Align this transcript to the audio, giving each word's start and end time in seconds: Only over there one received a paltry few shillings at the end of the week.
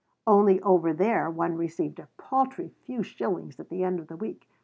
Only 0.25 0.59
over 0.63 0.93
there 0.93 1.29
one 1.29 1.55
received 1.55 1.99
a 1.99 2.07
paltry 2.17 2.69
few 2.85 3.03
shillings 3.03 3.59
at 3.59 3.69
the 3.69 3.83
end 3.83 3.99
of 3.99 4.07
the 4.07 4.17
week. 4.17 4.49